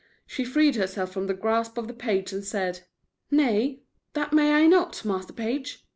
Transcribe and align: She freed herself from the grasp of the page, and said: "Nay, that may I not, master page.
She 0.25 0.43
freed 0.43 0.77
herself 0.77 1.11
from 1.11 1.27
the 1.27 1.35
grasp 1.35 1.77
of 1.77 1.87
the 1.87 1.93
page, 1.93 2.33
and 2.33 2.43
said: 2.43 2.87
"Nay, 3.29 3.83
that 4.13 4.33
may 4.33 4.53
I 4.55 4.65
not, 4.65 5.05
master 5.05 5.31
page. 5.33 5.85